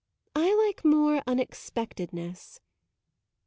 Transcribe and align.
"I 0.35 0.55
like 0.55 0.83
more 0.83 1.21
unexpectedness." 1.27 2.59